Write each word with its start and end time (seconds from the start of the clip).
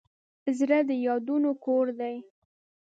زړه 0.57 0.79
د 0.87 0.89
یادونو 1.07 1.49
کور 1.65 1.85
دی. 1.99 2.15